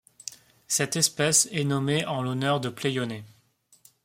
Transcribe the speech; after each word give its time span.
Cette 0.67 0.95
espèce 0.95 1.47
est 1.51 1.63
nommée 1.63 2.05
en 2.07 2.23
l'honneur 2.23 2.59
de 2.59 2.69
Pléioné. 2.69 3.23